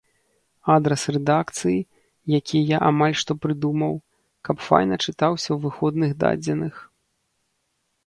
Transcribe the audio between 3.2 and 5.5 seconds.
што прыдумаў, каб файна чытаўся